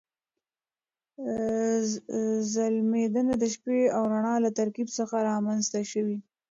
[2.51, 6.17] ځلېدنه د شپې او رڼا له ترکیب څخه رامنځته شوې.